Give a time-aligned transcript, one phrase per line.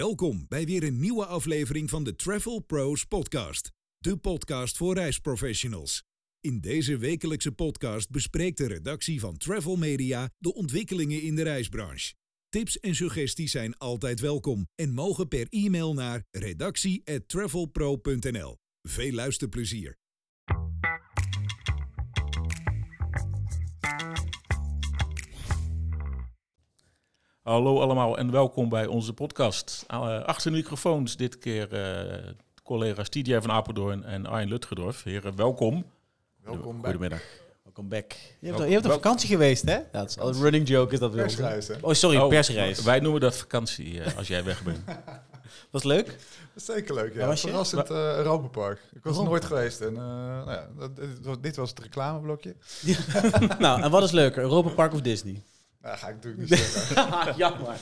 [0.00, 6.02] Welkom bij weer een nieuwe aflevering van de Travel Pros Podcast, de podcast voor reisprofessionals.
[6.40, 12.14] In deze wekelijkse podcast bespreekt de redactie van Travel Media de ontwikkelingen in de reisbranche.
[12.48, 18.56] Tips en suggesties zijn altijd welkom en mogen per e-mail naar redactie@travelpro.nl.
[18.82, 19.99] Veel luisterplezier.
[27.50, 29.84] Hallo allemaal en welkom bij onze podcast.
[29.90, 32.30] Uh, achter de microfoons dit keer uh,
[32.62, 35.02] collega's TJ van Apeldoorn en Arjen Lutgedorf.
[35.02, 35.84] Heren, welkom.
[36.44, 37.22] Welkom Goedemiddag.
[37.62, 38.12] Welkom back.
[38.40, 39.78] Je hebt, je hebt op vakantie geweest, hè?
[39.92, 41.22] Dat is al een running joke is dat weer.
[41.22, 41.74] Persreis, hè?
[41.80, 42.82] Oh, sorry, Oh, persreis.
[42.82, 44.78] Wij noemen dat vakantie uh, als jij weg bent.
[45.70, 46.06] Was leuk?
[46.06, 46.16] Dat
[46.54, 47.26] is zeker leuk, ja.
[47.26, 47.40] Was?
[47.40, 48.80] Verrassend uh, Europapark.
[48.94, 49.80] Ik was er nooit geweest.
[49.80, 52.54] En, uh, nou ja, dit, was, dit was het reclameblokje.
[53.58, 54.42] nou, en wat is leuker?
[54.42, 55.42] Europa Park of Disney?
[55.82, 57.36] Nou, ga ik natuurlijk niet zeggen.
[57.42, 57.76] Jammer.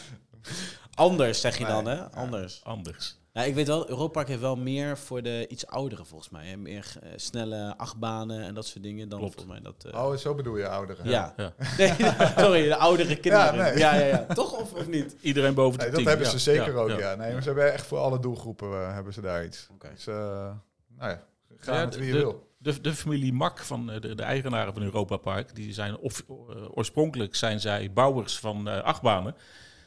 [0.95, 1.95] Anders zeg je Nee, dan, hè?
[1.95, 2.11] ja.
[2.15, 2.61] Anders.
[2.65, 3.17] Anders.
[3.33, 6.47] Ja, ik weet wel, Europa Park heeft wel meer voor de iets ouderen volgens mij.
[6.47, 6.57] Hè?
[6.57, 9.35] Meer eh, snelle achtbanen en dat soort dingen dan Klopt.
[9.35, 9.93] volgens mij dat.
[9.95, 11.09] eh, Oh, zo bedoel je ouderen.
[11.09, 11.33] ja.
[11.37, 11.53] Ja.
[11.79, 11.95] Nee,
[12.45, 13.55] sorry, de oudere kinderen.
[13.55, 13.79] Ja, nee.
[13.79, 15.17] ja, ja, Toch of, of niet?
[15.21, 16.09] Iedereen boven de Nee, dat tien.
[16.09, 16.99] hebben Ja, ze zeker ja, ook, ja.
[16.99, 17.15] ja.
[17.15, 19.69] Nee, maar ze hebben echt voor alle doelgroepen eh, hebben ze daar iets.
[19.73, 19.89] Oké.
[19.95, 20.15] Dus, eh,
[20.99, 21.23] nou ja,
[21.57, 22.48] ga Ja, met wie je de- wil.
[22.61, 26.25] De, de familie Mak van eh, de, de eigenaren van Europa Park, die zijn of,
[26.29, 26.35] eh,
[26.75, 29.35] oorspronkelijk zijn zij bouwers van eh, achtbanen.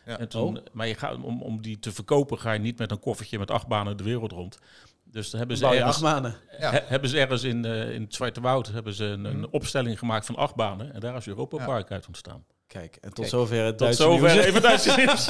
[0.06, 0.20] Ja.
[0.20, 0.64] En toen, Oh.
[0.72, 3.52] Maar je gaat, om, om die te verkopen ga je niet met een koffertje met
[3.52, 4.60] achtbanen de wereld rond.
[5.04, 6.36] Dus dan hebben ze ergens, achtbanen.
[6.60, 6.72] Ja.
[6.72, 9.48] He- hebben ze ergens in, in het Zwarte Woud hebben ze een, een Mhm.
[9.52, 10.94] opstelling gemaakt van acht banen.
[10.94, 11.66] En daar is Europa Ja.
[11.66, 12.46] Park uit ontstaan.
[12.68, 14.46] Kijk, en tot Kijk, zover het Tot Duitse zover nieuws.
[14.46, 15.28] even Duitse nieuws.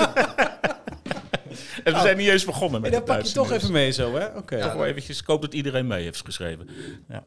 [1.84, 3.62] En we zijn niet eens begonnen met het dan pak je toch nieuws.
[3.62, 4.26] even mee zo, hè?
[4.38, 4.62] Oké.
[4.62, 6.68] Toch wel eventjes, ik hoop dat iedereen mee heeft geschreven.
[7.08, 7.24] Ja.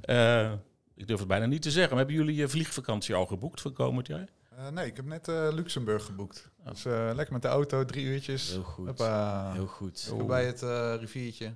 [0.00, 0.52] Eh,
[0.94, 1.90] ik durf het bijna niet te zeggen.
[1.96, 4.28] Maar hebben jullie je vliegvakantie al geboekt voor komend jaar?
[4.56, 6.50] Eh, nee, ik heb net eh, Luxemburg geboekt.
[6.64, 8.50] Dus eh, lekker met de auto, drie uurtjes.
[8.50, 8.86] Heel goed.
[8.86, 9.52] Hoppa.
[9.52, 10.12] Heel goed.
[10.26, 11.54] Bij het eh, riviertje.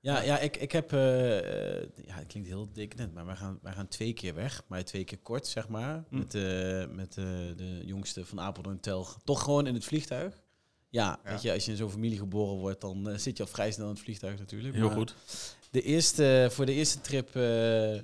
[0.00, 0.92] Ja, ja ik, ik heb...
[0.92, 1.38] eh,
[1.78, 4.62] eh, ja, het klinkt heel dik net, maar wij gaan, wij gaan twee keer weg.
[4.66, 6.04] Maar twee keer kort, zeg maar.
[6.08, 6.18] Hm.
[6.18, 6.42] Met, eh,
[6.90, 7.24] met eh,
[7.56, 9.18] de jongste van Apeldoorn Telg.
[9.24, 10.34] Toch gewoon in het vliegtuig.
[10.90, 11.30] Ja, Ja.
[11.30, 13.70] weet je, als je in zo'n familie geboren wordt, dan eh, zit je al vrij
[13.70, 14.74] snel in het vliegtuig natuurlijk.
[14.74, 15.14] Heel Maar goed.
[15.70, 18.02] De eerste, voor de eerste trip eh, eh,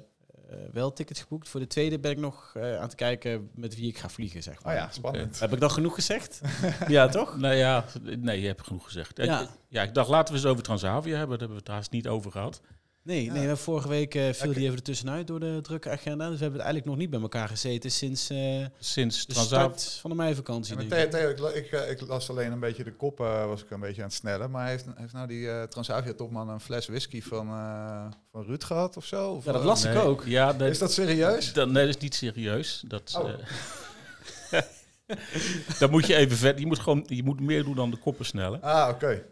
[0.72, 1.48] wel tickets geboekt.
[1.48, 4.42] Voor de tweede ben ik nog eh, aan het kijken met wie ik ga vliegen,
[4.42, 4.74] zeg Oh maar.
[4.74, 5.40] ja, spannend.
[5.40, 6.40] Heb ik dan genoeg gezegd?
[6.88, 7.36] ja, toch?
[7.36, 9.16] Nou ja, nee, je hebt genoeg gezegd.
[9.16, 9.40] Ja.
[9.42, 11.38] Ik, ja, ik dacht laten we eens over Transavia hebben.
[11.38, 12.60] Daar hebben we het haast niet over gehad.
[13.04, 13.32] Nee, Ja.
[13.32, 16.24] nee we- vorige week eh, viel die even ertussenuit door de drukke agenda.
[16.28, 19.98] Dus we hebben het eigenlijk nog niet bij elkaar gezeten sinds eh, Sinds de start
[20.00, 20.74] van de meivakantie.
[20.76, 21.10] Ja, ik.
[21.54, 24.08] Ik, eh, ik las alleen een beetje de kop, eh, was ik een beetje aan
[24.08, 24.50] het snellen.
[24.50, 28.96] Maar heeft, heeft nou die eh, Transavia-topman een fles whisky van, eh, van Ruud gehad
[28.96, 29.30] of zo?
[29.30, 30.22] Of, Ja, dat las ik Nee, ook.
[30.26, 31.52] Ja, Is dat serieus?
[31.52, 32.82] dat, nee, dat is niet serieus.
[32.86, 33.30] Dat, Oh.
[34.50, 34.60] eh,
[35.78, 36.60] dan moet je even verder.
[36.60, 38.62] Je moet, gewoon, je moet meer doen dan de koppen snellen.
[38.62, 39.22] Ah, oké.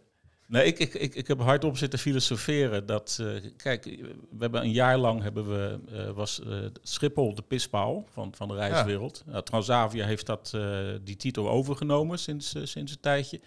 [0.47, 4.73] Nee, ik, ik, ik, ik heb hardop zitten filosoferen dat, eh, kijk, we hebben een
[4.73, 9.23] jaar lang hebben we, eh, was eh, Schiphol de pispaal van, van de reiswereld.
[9.27, 10.57] Nou, Transavia heeft dat,
[11.03, 13.41] die titel overgenomen sinds, sinds een tijdje.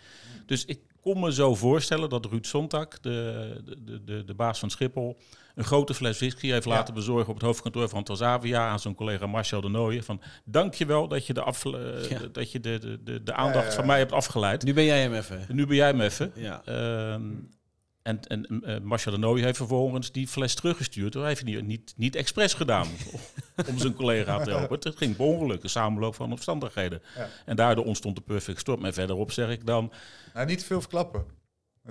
[0.46, 4.70] Dus ik kon me zo voorstellen dat Ruud Sontag, de, de, de, de baas van
[4.70, 5.18] Schiphol,
[5.56, 9.26] een grote fles whisky heeft laten bezorgen op het hoofdkantoor van Transavia aan zijn collega
[9.26, 10.04] Marcel de Nooijen.
[10.04, 11.72] Van, dankjewel dat je de, af, eh,
[12.32, 14.64] dat je de, de, de, de aandacht van mij hebt afgeleid.
[14.64, 15.46] Nu ben jij hem even.
[15.50, 16.32] Nu ben jij hem even.
[16.36, 16.62] Ja.
[16.66, 17.22] Ehm,
[18.02, 21.14] en en eh, Marcel de Nooy heeft vervolgens die fles teruggestuurd.
[21.14, 22.88] Hij heeft het niet, niet, niet expres gedaan
[23.70, 24.80] om zijn collega te helpen.
[24.80, 27.02] Het ging per ongeluk, een samenloop van omstandigheden.
[27.16, 27.30] Ja.
[27.46, 28.86] En daardoor ontstond de perfect storm.
[28.86, 29.92] En verderop zeg ik dan,
[30.34, 31.26] Nou, niet veel verklappen.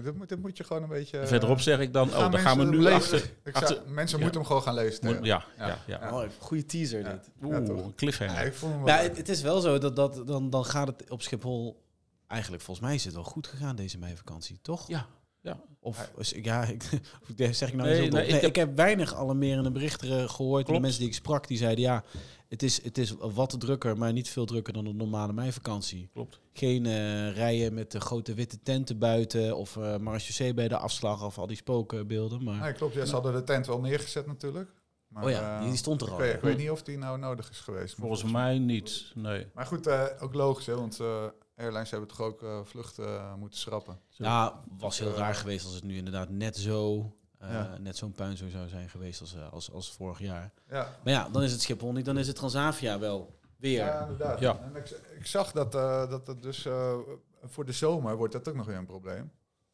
[0.02, 1.18] Dit moet, dit moet je gewoon een beetje...
[1.18, 2.94] eh, verderop zeg ik dan, oh, dan gaan we nu lezen.
[2.94, 3.30] achter.
[3.44, 4.22] Ik achter- zou, mensen ja.
[4.22, 5.06] moeten hem gewoon gaan lezen.
[5.06, 5.78] Moet- ja, ja, Ja.
[5.86, 5.98] ja.
[6.00, 6.12] Ja.
[6.22, 7.10] Oh, goede teaser Ja.
[7.12, 7.30] dit.
[7.42, 8.34] Oeh, cliffhanger.
[8.34, 10.86] Ja, ik vond hem wel Nou, het is wel zo dat, dat dan, dan gaat
[10.86, 11.82] het op Schiphol...
[12.26, 14.88] Eigenlijk, volgens mij is het wel goed gegaan deze meivakantie, toch?
[14.88, 15.06] Ja,
[15.44, 15.60] ja.
[15.80, 16.10] Of
[16.42, 16.82] ja, ik,
[17.54, 20.64] zeg ik nou Nee, nee, nee, ik ik, heb- heb, weinig alarmerende berichten eh, gehoord.
[20.66, 20.74] van.
[20.74, 22.04] De mensen die ik sprak, die zeiden ja,
[22.48, 26.08] het is, het is wat drukker, maar niet veel drukker dan een normale meivakantie.
[26.12, 26.40] Klopt.
[26.52, 31.24] Geen eh, rijen met de grote witte tenten buiten of uh, marechaussee bij de afslag
[31.24, 32.44] of al die spookbeelden.
[32.44, 32.94] Maar Nee, klopt.
[32.94, 34.70] Ja, ze hadden de tent wel neergezet natuurlijk.
[35.08, 36.18] Maar, oh ja, eh, die, die stond er ik, al.
[36.18, 37.94] weet, ik weet niet of die nou nodig is geweest.
[37.94, 39.46] Volgens mij niet, nee.
[39.54, 41.24] Maar goed, eh, ook logisch, hè, want eh,
[41.56, 43.98] airlines hebben toch ook eh, vluchten eh, moeten schrappen.
[44.16, 47.78] Ja, was heel raar geweest als het nu inderdaad net zo, eh, Ja.
[47.78, 50.52] net zo'n puin zo zou zijn geweest als, eh, als, als vorig jaar.
[50.68, 53.84] Ja, Maar ja, dan is het Schiphol niet, dan is het Transavia wel weer.
[53.84, 54.40] ja inderdaad.
[54.40, 54.60] Ja.
[54.60, 56.98] En ik, ik zag dat, eh, dat het dus eh,
[57.42, 59.32] voor de zomer wordt dat ook nog weer een probleem.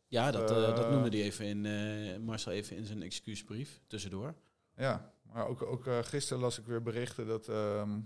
[0.09, 4.35] Ja, dat, eh, dat noemde hij even in, eh, Marcel even in zijn excuusbrief tussendoor.
[4.77, 8.01] Ja, maar ook, ook eh, gisteren las ik weer berichten dat, ehm,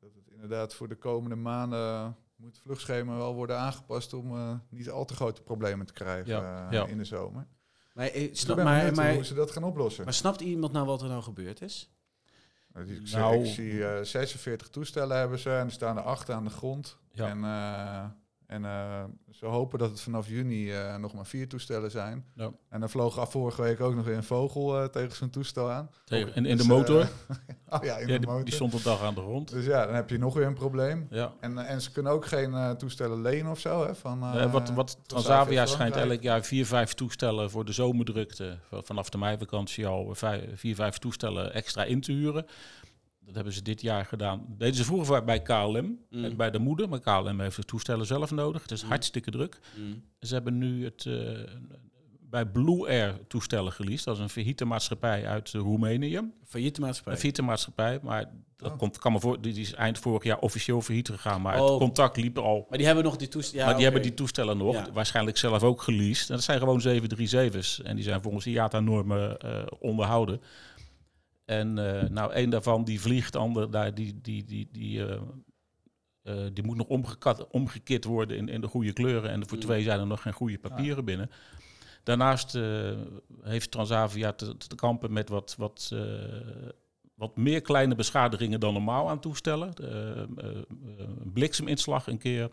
[0.00, 4.54] dat het inderdaad voor de komende maanden moet het vluchtschema wel worden aangepast om eh,
[4.68, 6.86] niet al te grote problemen te krijgen Ja, eh, ja.
[6.86, 7.46] in de zomer.
[7.94, 10.04] Maar, eh, Dus snap, maar, hoe ze dat gaan oplossen.
[10.04, 11.90] maar snapt iemand nou wat er nou gebeurd is?
[12.72, 16.30] Nou, ik, Nou- ik zie eh, 46 toestellen hebben ze en er staan er acht
[16.30, 16.96] aan de grond.
[17.12, 17.28] Ja.
[17.28, 18.04] En, eh,
[18.54, 22.24] en eh, ze hopen dat het vanaf juni eh, nog maar vier toestellen zijn.
[22.34, 22.50] Ja.
[22.68, 25.70] En dan vloog af vorige week ook nog weer een vogel eh, tegen zo'n toestel
[25.70, 25.90] aan.
[26.04, 27.00] Tegen, in, in Dus, de motor.
[27.00, 27.06] eh,
[27.78, 28.44] oh ja, in ja, de die, motor.
[28.44, 29.50] die stond een dag aan de grond.
[29.50, 31.06] Dus ja, dan heb je nog weer een probleem.
[31.10, 31.32] Ja.
[31.40, 33.86] En, en ze kunnen ook geen toestellen lenen of zo.
[33.86, 38.58] Hè, van, Eh, wat, wat Transavia schijnt elk jaar vier, vijf toestellen voor de zomerdrukte
[38.70, 40.14] vanaf de meivakantie al
[40.54, 42.46] vier, vijf toestellen extra in te huren.
[43.26, 44.44] Dat hebben ze dit jaar gedaan.
[44.48, 46.36] Dat deden ze vroeger bij KLM, Mm.
[46.36, 48.62] bij de moeder, maar KLM heeft de toestellen zelf nodig.
[48.62, 48.88] Het is Mm.
[48.88, 49.58] hartstikke druk.
[49.76, 50.02] Mm.
[50.20, 51.14] Ze hebben nu het eh,
[52.30, 54.04] bij Blue Air toestellen geleased.
[54.04, 56.20] Dat is een failliete maatschappij uit eh, Roemenië.
[56.44, 57.12] Failliete maatschappij.
[57.12, 58.78] Een failliete maatschappij, maar dat Oh.
[58.78, 61.42] komt, kan me voor, die is eind vorig jaar officieel failliet gegaan.
[61.42, 61.68] Maar Oh.
[61.68, 63.58] het contact liep al Maar die hebben nog die toestellen.
[63.60, 64.86] Ja, maar die hebben die toestellen nog, Ja.
[64.92, 66.28] waarschijnlijk zelf ook geleased.
[66.28, 67.82] En dat zijn gewoon 737's.
[67.82, 70.40] En die zijn volgens IATA-normen eh, onderhouden.
[71.44, 75.20] En eh, nou, één daarvan die vliegt, de ander daar, die, die, die, die, eh,
[76.22, 79.30] eh, die moet nog omgekat, omgekit worden in, in de goede kleuren.
[79.30, 79.64] En voor Mm.
[79.64, 81.30] twee zijn er nog geen goede papieren binnen.
[82.02, 82.58] Daarnaast
[83.42, 85.94] heeft Transavia te, te kampen met wat, wat,
[87.14, 89.72] wat meer kleine beschadigingen dan normaal aan toestellen.
[91.20, 92.50] Een blikseminslag een keer.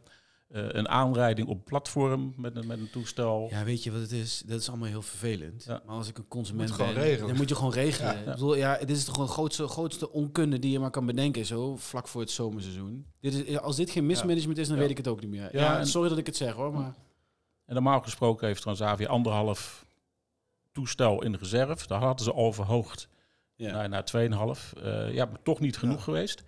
[0.51, 3.48] Eh, een aanrijding op platform met, een- met een toestel.
[3.50, 4.44] Ja, weet je wat het is?
[4.45, 5.63] Dat is allemaal heel vervelend.
[5.63, 5.81] Ja.
[5.86, 7.27] Maar als ik een consument Moet gewoon ben, regelen.
[7.27, 8.13] dan moet je gewoon regelen.
[8.13, 8.19] Ja.
[8.19, 11.06] Ik bedoel, ja, dit is toch gewoon de grootste, grootste onkunde die je maar kan
[11.06, 13.06] bedenken, zo vlak voor het zomerseizoen.
[13.19, 14.81] Dit is, als dit geen mismanagement is, dan Ja.
[14.81, 15.42] weet ik het ook niet meer.
[15.56, 16.95] Ja, Ja, en- sorry dat ik het zeg hoor, maar...
[17.65, 19.86] En normaal gesproken heeft Transavia anderhalf
[20.71, 21.88] toestel in reserve.
[21.88, 23.07] Daar hadden ze al verhoogd
[23.56, 23.71] Ja.
[23.71, 24.74] naar, naar 2,5.
[24.83, 26.01] Eh ja, maar toch niet genoeg Ja.
[26.04, 26.44] geweest.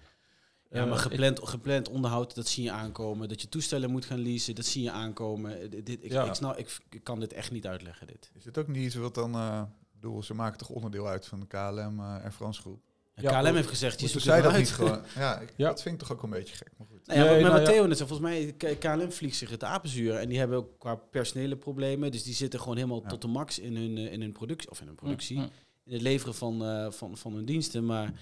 [0.74, 3.28] Ja, maar Eh, gepland, gepland onderhoud, dat zie je aankomen.
[3.30, 5.62] Dat je toestellen moet gaan leasen, dat zie je aankomen.
[5.62, 6.24] Eh, Dit, ik, Ja.
[6.26, 8.32] ik, snap, ik, ik kan dit echt niet uitleggen, dit.
[8.34, 9.34] Is het ook niet iets wat dan...
[9.36, 9.62] eh,
[9.94, 12.82] ik bedoel, ze maken toch onderdeel uit van de KLM eh en Frans Groep.
[13.16, 14.58] Ja, Ja, KLM heeft gezegd, je zoekt het dat uit.
[14.60, 15.02] niet gewoon...
[15.16, 15.68] Ja, ik, Ja.
[15.68, 16.70] dat vind ik toch ook een beetje gek.
[16.78, 17.00] Maar goed.
[17.04, 17.86] Ja, Nee, wat- maar nou ja.
[17.88, 20.16] Net zei, volgens mij, KLM vliegt zich het apenzuur.
[20.16, 22.12] En die hebben ook qua personele problemen.
[22.12, 23.08] Dus die zitten gewoon helemaal Ja.
[23.08, 24.70] tot de max in hun, in hun productie.
[24.70, 25.38] Of in hun productie.
[25.38, 25.50] Mm, mm.
[25.86, 27.86] In het leveren van, eh, van, van hun diensten.
[27.86, 28.14] Maar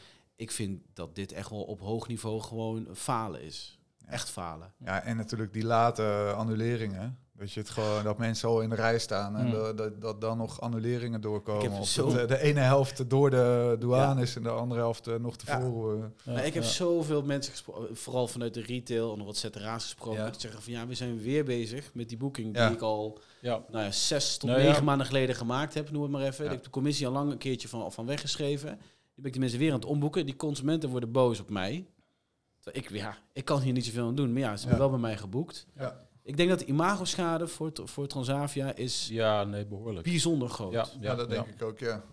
[0.41, 3.79] ik vind dat dit echt wel op hoog niveau gewoon falen is.
[3.97, 4.07] Ja.
[4.11, 4.73] Echt falen.
[4.85, 7.17] Ja, en natuurlijk die late annuleringen.
[7.37, 9.51] Dat je het gewoon dat mensen al in de rij staan en Mm.
[9.51, 11.85] dat, dat, dat dan nog annuleringen Ik doorkomen.
[11.85, 15.15] zo- dat de, de ene helft door de douane is en de andere helft eh,
[15.15, 16.13] nog tevoren.
[16.23, 16.69] Ja, maar ik heb ja.
[16.69, 20.19] zoveel mensen gesproken, vooral vanuit de retail en nog wat ZRA's gesproken.
[20.23, 20.29] Ja.
[20.29, 22.65] Die zeggen van ja, we zijn weer bezig met die boeking Ja.
[22.67, 23.63] die ik al Ja.
[23.71, 24.67] nou ja, zes tot Nou ja.
[24.67, 26.43] negen maanden geleden gemaakt heb, noem het maar even.
[26.45, 26.49] Ja.
[26.49, 28.79] Ik heb de commissie al lang een keertje van, van weggeschreven.
[29.15, 30.25] Nu ben ik die mensen weer aan het omboeken.
[30.25, 31.85] Die consumenten worden boos op mij.
[32.59, 34.89] Terwijl Ik, ja, ik kan hier niet zoveel aan doen, maar ja, ze hebben Ja.
[34.89, 35.67] wel bij mij geboekt.
[35.77, 36.09] Ja.
[36.23, 40.03] Ik denk dat de imagoschade voor, voor Transavia is ja, nee, behoorlijk.
[40.03, 40.73] bijzonder groot.
[40.73, 42.03] Ja, Ja, dat denk ik ook, ja.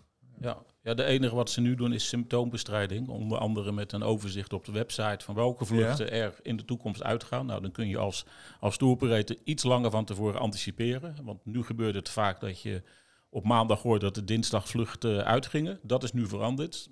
[0.40, 0.62] Ja.
[0.82, 3.08] ja, de enige wat ze nu doen is symptoombestrijding.
[3.08, 7.02] Onder andere met een overzicht op de website van welke vluchten er in de toekomst
[7.02, 7.46] uitgaan.
[7.46, 8.24] Nou, dan kun je als,
[8.60, 11.16] als touroperator iets langer van tevoren anticiperen.
[11.24, 12.82] Want nu gebeurt het vaak dat je
[13.30, 15.80] op maandag hoort dat de dinsdag vluchten uitgingen.
[15.82, 16.88] Dat is nu veranderd.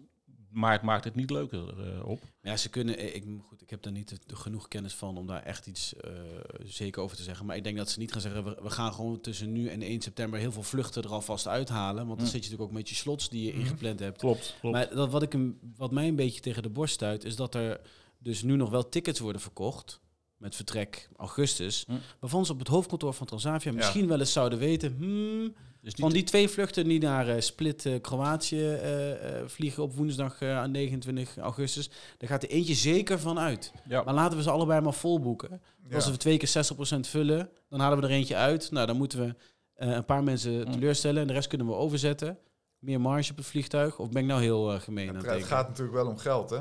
[0.51, 2.21] Maar het maakt het niet leuker eh, op.
[2.43, 2.97] Ja, ze kunnen.
[2.99, 6.11] eh, Ik, goed, ik heb daar niet genoeg kennis van om daar echt iets eh,
[6.65, 7.47] zeker over te zeggen.
[7.47, 8.45] Maar ik denk dat ze niet gaan zeggen.
[8.45, 12.07] We, we gaan gewoon tussen nu en 1 september heel veel vluchten er alvast uithalen.
[12.07, 12.33] Want dan Mm.
[12.33, 13.61] zit je natuurlijk ook met je slots die je Mhm.
[13.61, 14.19] ingepland hebt.
[14.19, 14.77] Klopt, klopt.
[14.77, 15.37] Maar dat, wat, ik
[15.77, 17.81] wat mij een beetje tegen de borst stuit, is dat er
[18.19, 20.01] dus nu nog wel tickets worden verkocht.
[20.37, 21.85] Met vertrek augustus.
[21.87, 21.93] Hm.
[22.21, 23.77] Waarvan ze op het hoofdkantoor van Transavia Ja.
[23.77, 24.95] misschien wel eens zouden weten.
[24.99, 29.95] Hmm, dus van die twee vluchten die naar eh, Split, eh, Kroatië eh, vliegen op
[29.95, 31.91] woensdag eh, aan 29 augustus.
[32.19, 33.73] Daar gaat er eentje zeker van uit.
[33.89, 35.61] ja, Maar laten we ze allebei maar vol boeken.
[35.89, 35.95] Ja.
[35.95, 38.71] Als we twee keer 60% vullen, dan halen we er eentje uit.
[38.71, 39.35] Nou, dan moeten we
[39.75, 40.71] een paar mensen Hm.
[40.73, 41.21] teleurstellen.
[41.21, 42.39] En de rest kunnen we overzetten.
[42.79, 43.99] Meer marge op het vliegtuig.
[43.99, 46.61] Of ben ik nou heel gemeen aan Het, het gaat natuurlijk wel om geld, hè?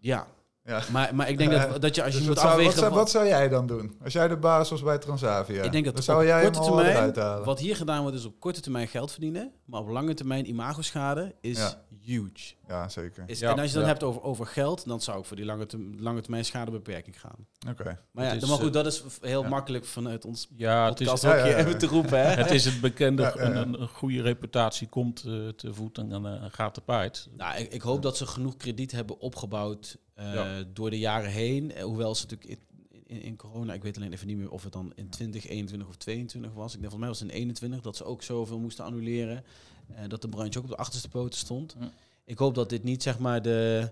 [0.00, 0.26] Ja,
[0.70, 0.82] Ja.
[0.90, 2.86] maar, maar ik denk dat, dat je als je Dus moet wat, zou, wat, zou,
[2.88, 3.96] wat- wat zou jij dan doen?
[4.04, 7.44] Als jij de baas was bij Transavia, Ik denk dat dan zou jij korte termijn.
[7.44, 9.52] Wat hier gedaan wordt is op korte termijn geld verdienen.
[9.64, 11.82] Maar op lange termijn imagoschade is Ja.
[12.00, 12.54] huge.
[12.70, 13.24] Ja, zeker.
[13.26, 13.88] Is, Ja, en als je dan ja.
[13.88, 15.66] hebt over, over geld, dan zou ik voor die lange,
[15.98, 17.46] lange termijn schadebeperking gaan.
[17.68, 17.98] Oké.
[18.10, 19.48] Maar ja, is, maar goed, eh, dat is heel ja.
[19.48, 21.58] makkelijk vanuit ons ja het, is, podcast ja, ook ja, hier ja.
[21.66, 22.18] even te roepen.
[22.20, 22.26] Hè?
[22.42, 23.60] het is het bekende, Ja, ja, ja.
[23.60, 27.28] Een, een goede reputatie komt eh, te voet en dan eh, gaat de paard.
[27.36, 30.64] Nou, ik, ik hoop dat ze genoeg krediet hebben opgebouwd eh, Ja.
[30.72, 31.72] door de jaren heen.
[31.80, 32.60] Hoewel ze natuurlijk
[33.06, 35.96] in, in, corona, ik weet alleen even niet meer of het dan in 2021 of
[35.96, 36.74] 22 was.
[36.74, 39.44] Ik denk volgens mij was het in 21 dat ze ook zoveel moesten annuleren.
[39.94, 41.76] eh, dat de branche ook op de achterste poten stond.
[42.30, 43.90] Ik hoop dat dit niet zeg maar de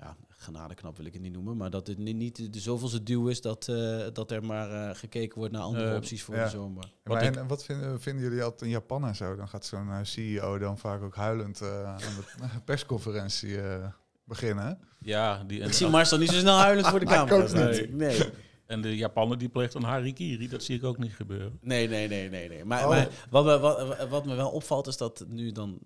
[0.00, 3.28] ja, genadeknap wil ik het niet noemen, maar dat het ni- niet de, zoveelste duw
[3.28, 6.44] is dat, eh, dat er maar eh, gekeken wordt naar andere Eh, opties voor ja.
[6.44, 6.84] de zomer.
[7.04, 9.36] Ja, maar ik- en, en wat vinden, vinden jullie altijd in Japan en zo?
[9.36, 13.86] Dan gaat zo'n CEO dan vaak ook huilend eh, aan de persconferentie eh,
[14.24, 14.78] beginnen.
[14.98, 17.68] Ja, die, en, Ik zie Marcel niet zo snel huilend voor de camera.
[17.70, 17.94] niet.
[17.94, 18.18] Nee.
[18.18, 18.30] Nee.
[18.66, 20.48] en de Japaner die pleegt een harikiri.
[20.48, 21.58] Dat zie ik ook niet gebeuren.
[21.60, 22.48] Nee, nee, nee, nee.
[22.48, 22.64] nee.
[22.64, 22.88] Maar, Oh.
[22.88, 25.78] maar wat, me, wat, wat me wel opvalt is dat nu dan,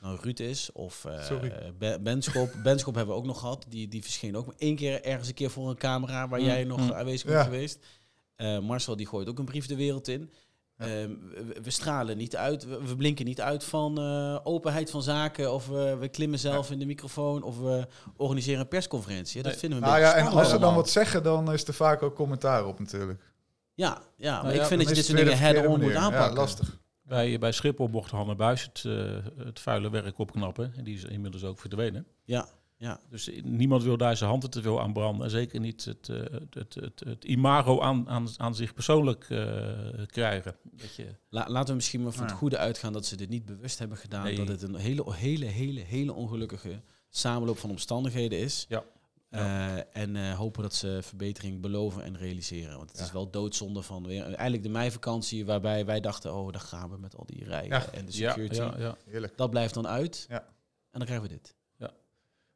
[0.00, 1.30] het nou Ruud is of eh.
[1.78, 2.50] Ben- Benschop.
[2.62, 3.64] Benschop hebben we ook nog gehad.
[3.68, 6.46] Die, die verscheen ook maar één keer ergens een keer voor een camera waar Mm,
[6.46, 6.92] jij nog mm.
[6.92, 7.34] aanwezig Ja.
[7.34, 7.78] bent geweest.
[8.36, 10.30] Eh, Marcel die gooit ook een brief de wereld in.
[10.78, 10.84] Ja.
[10.86, 15.02] Ehm, we, we stralen niet uit, we, we blinken niet uit van eh, openheid van
[15.02, 15.52] zaken.
[15.52, 17.42] Of we, we klimmen zelf in de microfoon.
[17.42, 17.86] Of we
[18.16, 19.42] organiseren een persconferentie.
[19.42, 19.60] Dat Nee.
[19.60, 21.74] vinden we een Nou beetje ja, en als ze dan wat zeggen, dan is er
[21.74, 23.20] vaak ook commentaar op natuurlijk.
[23.74, 26.28] Ja, ja maar Nou ik vind dat je dit soort dingen head-on moet aanpakken.
[26.28, 26.78] Ja, lastig.
[27.08, 30.72] Bij, bij Schiphol mocht Hanne Buis het, eh, het vuile werk opknappen.
[30.76, 32.06] En die is inmiddels ook verdwenen.
[32.24, 33.00] Ja, ja.
[33.10, 35.24] Dus niemand wil daar zijn handen te veel aan branden.
[35.24, 36.16] En zeker niet het, eh,
[36.50, 40.56] het, het, het imago aan, aan, aan zich persoonlijk eh, krijgen.
[40.72, 43.44] Dat je, La- laten we misschien maar van het goede uitgaan dat ze dit niet
[43.44, 44.24] bewust hebben gedaan.
[44.24, 44.36] Nee.
[44.36, 48.66] Dat het een hele, hele, hele, hele ongelukkige samenloop van omstandigheden is.
[48.68, 48.84] Ja.
[49.28, 52.76] Eh, en eh, hopen dat ze verbetering beloven en realiseren.
[52.76, 53.04] Want het Ja.
[53.04, 54.22] is wel doodzonde van weer.
[54.24, 57.90] Eigenlijk de meivakantie waarbij wij dachten, oh, daar gaan we met al die rijen Ja.
[57.92, 58.54] en de security.
[58.60, 58.96] ja, ja.
[59.06, 59.36] Heerlijk.
[59.36, 60.26] Dat blijft dan uit.
[60.28, 60.40] Ja.
[60.90, 61.54] En dan krijgen we dit.
[61.76, 61.90] Ja.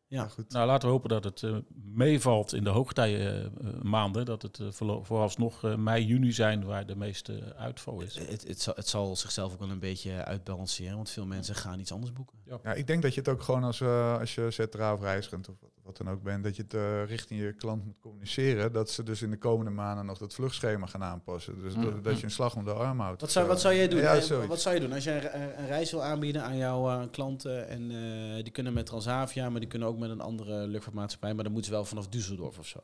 [0.06, 0.28] Ja.
[0.28, 0.52] goed.
[0.52, 4.24] Nou, laten we hopen dat het eh, meevalt in de hoogtijmaanden.
[4.24, 4.66] dat het eh,
[5.02, 8.18] vooralsnog eh, mei, juni zijn waar de meeste uitval is.
[8.18, 10.96] Het, het, zal, het zal zichzelf ook wel een beetje uitbalanceren.
[10.96, 12.38] Want veel mensen gaan iets anders boeken.
[12.62, 15.48] Ja, ik denk dat je het ook gewoon als, eh, als je ZRA of reisgend
[15.48, 18.72] of wat, dan ook bent, dat je het eh, richting je klant moet communiceren.
[18.72, 21.60] Dat ze dus in de komende maanden nog dat vluchtschema gaan aanpassen.
[21.62, 22.18] Dus Mm, dat, dat mm.
[22.18, 23.20] je een slag om de arm houdt.
[23.20, 23.62] Wat zou, wat zo.
[23.62, 24.00] zou jij doen?
[24.00, 26.88] Ja, Eh, wat zou je doen als jij een, een reis wil aanbieden aan jouw
[26.90, 30.66] eh, klanten en eh, die kunnen met Transavia, maar die kunnen ook met een andere
[30.66, 32.78] luchtvaartmaatschappij, maar dan moeten ze wel vanaf Düsseldorf of zo.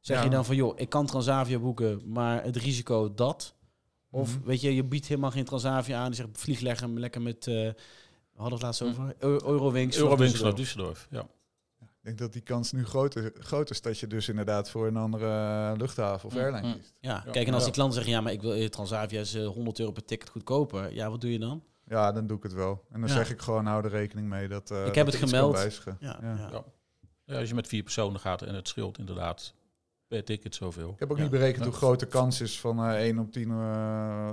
[0.00, 0.24] Zeg Ja.
[0.24, 3.54] je dan van joh, ik kan Transavia boeken, maar het risico dat?
[4.10, 4.46] Of Mhm.
[4.46, 7.54] weet je, je biedt helemaal geen Transavia aan, die zegt vlieg lekker, lekker met, eh,
[7.54, 7.74] we
[8.40, 9.96] hadden het laatst over, Eu- Eurowings.
[9.96, 10.58] Eurowings naar Düsseldorf.
[10.60, 11.26] Düsseldorf, ja.
[12.04, 14.96] Ik denk dat die kans nu groter, groter is dat je dus inderdaad voor een
[14.96, 16.74] andere eh, luchthaven of Mm, airline mm.
[16.74, 16.92] kiest.
[17.00, 17.30] Ja, Ja.
[17.32, 19.78] kijk en als die klanten zeggen ja, maar ik wil eh, Transavia is eh, 100
[19.78, 20.92] euro per ticket goedkoper.
[20.94, 21.62] Ja, wat doe je dan?
[21.84, 22.84] Ja, dan doe ik het wel.
[22.90, 23.14] En dan Ja.
[23.14, 25.58] zeg ik gewoon, hou er rekening mee dat eh heb dat het gemeld.
[25.84, 26.18] Ja, Ja.
[26.22, 26.48] ja.
[26.50, 26.64] Ja.
[27.24, 29.54] Ja, als je met vier personen gaat en het scheelt inderdaad
[30.08, 30.90] per ticket zoveel.
[30.90, 31.22] Ik heb ook Ja.
[31.22, 31.70] niet berekend Ja.
[31.70, 34.30] hoe groot de kans is van eh 1 op 10, eh,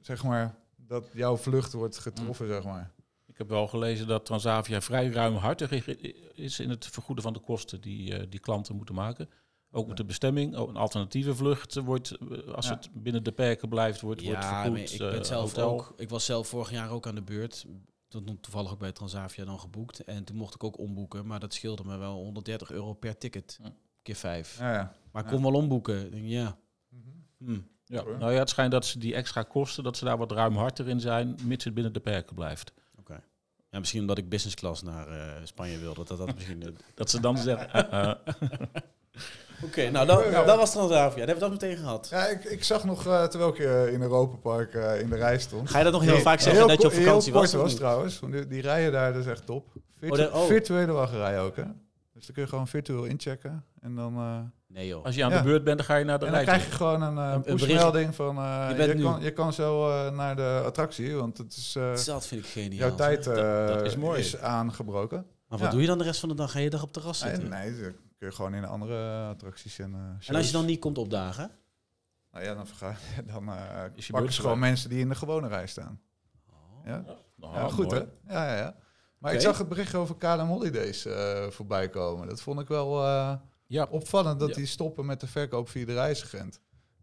[0.00, 2.90] zeg maar, dat jouw vlucht wordt getroffen, zeg maar.
[3.40, 5.86] Ik heb wel gelezen dat Transavia vrij ruimhartig
[6.34, 9.28] is in het vergoeden van de kosten die, eh, die klanten moeten maken.
[9.70, 10.56] Ook met de bestemming.
[10.56, 12.74] Ook een alternatieve vlucht wordt, eh, als Ja.
[12.74, 14.72] het binnen de perken blijft, wordt, wordt Ja, vergoed.
[14.72, 15.70] maar ik ben eh, zelf hotel.
[15.70, 15.92] ook.
[15.96, 17.66] Ik was zelf vorig jaar ook aan de beurt.
[18.08, 20.04] Toen toevallig ook bij Transavia dan geboekt.
[20.04, 21.26] En toen mocht ik ook omboeken.
[21.26, 23.58] Maar dat scheelde me wel 130 euro per ticket.
[23.62, 23.68] Hm.
[24.02, 24.58] Keer vijf.
[24.58, 24.92] Ja, ja.
[25.12, 25.34] Maar ik Ja.
[25.34, 26.26] kon wel omboeken.
[26.28, 26.58] Ja.
[27.38, 27.58] Hm.
[27.84, 30.90] Ja, nou ja, het schijnt dat ze die extra kosten, dat ze daar wat ruimhartiger
[30.90, 32.72] in zijn, mits het binnen de perken blijft.
[33.70, 33.76] Oké.
[33.76, 36.04] Ja, misschien omdat ik business class naar eh, Spanje wilde.
[36.04, 36.62] Dat dat misschien...
[36.62, 38.10] Oké, Dat ze dan zeggen, eh,
[39.86, 41.08] eh, nou dat, dat was Transavia.
[41.08, 42.08] Dat hebben we dat meteen gehad.
[42.10, 45.16] Ja, ik, ik zag nog, eh, terwijl ik eh, in Europa Park eh, in de
[45.16, 45.70] rij stond.
[45.70, 47.52] Ga je dat nog heel Nee, vaak zeggen dat je op vakantie heel was?
[47.52, 48.18] was trouwens.
[48.20, 49.66] Want die, die rijen daar, dat is echt top.
[49.98, 50.46] Virtu- Oh, oh.
[50.46, 51.64] Virtuele wachtrij ook, hè?
[52.14, 53.64] Dus dan kun je gewoon virtueel inchecken.
[53.80, 54.38] En dan, eh,
[54.72, 55.04] Nee joh.
[55.04, 55.36] als je aan Ja.
[55.38, 56.50] de beurt bent, dan ga je naar de en dan rij.
[56.54, 58.36] krijg je gewoon een, eh pushmelding van...
[58.38, 59.02] eh, Je je, bent nu.
[59.02, 62.50] kan, je kan zo eh, naar de attractie, want het is, eh, Dat vind ik
[62.50, 62.88] geniaal.
[62.88, 64.34] jouw tijd Dat- eh, dat is is, mooi.
[64.40, 65.26] aangebroken.
[65.48, 65.70] Maar wat Ja.
[65.72, 66.50] doe je dan de rest van de dag?
[66.52, 67.50] Ga je dag op het terras Nee, zitten?
[67.50, 70.80] nee, dan kun je gewoon in andere attracties en eh, En als je dan niet
[70.80, 71.50] komt opdagen?
[72.32, 72.96] Nou ja, dan, verga-
[73.32, 73.50] dan
[73.94, 76.00] Is je pakken ze gewoon mensen die in de gewone rij staan.
[76.84, 77.04] Ja,
[77.36, 78.06] Nou, ja goed mooi.
[78.26, 78.34] hè?
[78.34, 78.74] Ja, ja, ja.
[79.18, 82.28] Maar ik zag het bericht over KLM Holidays eh, voorbij komen.
[82.28, 83.32] Dat vond ik wel eh,
[83.70, 84.54] Ja, opvallend dat Ja.
[84.54, 86.60] die stoppen met de verkoop via de reisagent.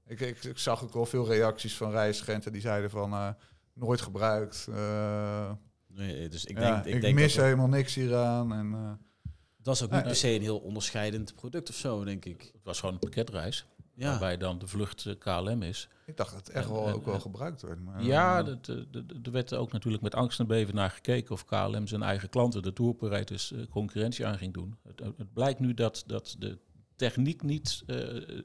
[0.08, 3.30] Ik, ik, ik zag ook wel veel reacties van reisagenten die zeiden van eh,
[3.74, 4.68] nooit gebruikt.
[4.70, 5.52] eh,
[5.88, 8.54] Nee, dus ik ja, denk, ik ik denk mis dat, helemaal niks hieraan.
[8.54, 12.26] En, eh, dat is ook niet per se een heel onderscheidend product of zo, denk
[12.26, 12.42] ik.
[12.54, 13.66] het was gewoon een pakketreis,
[14.00, 15.90] Ja, waarbij dan de vlucht eh, KLM is.
[16.06, 17.82] ik dacht dat het echt En- wel en- ook wel gebruikt wordt.
[17.82, 18.76] Maar, Ja, eh, dat, eh,
[19.24, 22.62] er werd ook natuurlijk met angst en beven naar gekeken of KLM zijn eigen klanten,
[22.62, 24.78] de touroperators, concurrentie aan ging doen.
[24.84, 26.58] Het, het blijkt nu dat, dat de
[26.96, 27.98] techniek niet eh,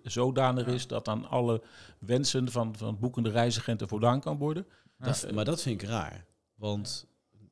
[0.02, 1.62] zodanig is dat aan alle
[1.98, 4.66] wensen van, van boekende reisagenten voldaan kan worden.
[4.98, 6.24] dat, maar dat vind ik raar.
[6.54, 7.06] Want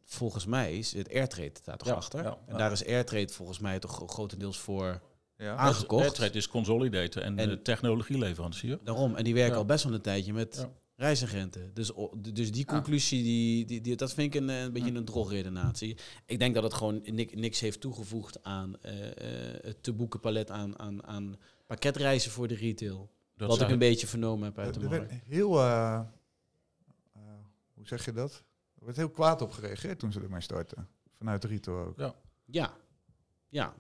[0.05, 2.23] volgens mij is het Airtrade daar toch Ja, achter.
[2.23, 2.57] ja, en ja.
[2.57, 5.01] daar is Airtrade volgens mij toch gro- grotendeels voor
[5.41, 5.57] ja.
[5.57, 6.03] aangekocht.
[6.05, 8.79] Airtrade is consolidator en, En- de technologieleverancier.
[8.85, 9.15] Daarom.
[9.15, 9.59] En die werken Ja.
[9.59, 10.71] al best wel een tijdje met Ja.
[10.97, 11.71] Reisagenten.
[11.75, 12.73] Dus, dus die Ja.
[12.73, 15.97] conclusie, die, die, die, dat vind ik een, eh, een beetje een drogredenatie.
[16.27, 20.21] Ik denk dat het gewoon ni- niks heeft toegevoegd aan eh, eh, het te boeken
[20.21, 23.11] palet aan, aan, aan pakketreizen voor de retail.
[23.37, 25.13] Dat wat ik een beetje vernomen heb uit de Er markt.
[25.27, 26.01] heel, eh,
[27.13, 27.21] eh,
[27.75, 28.43] hoe zeg je dat?
[28.79, 30.89] Er werd heel kwaad op gereageerd toen ze ermee startten.
[31.19, 31.99] Vanuit Rito ook.
[31.99, 32.77] Ja, ja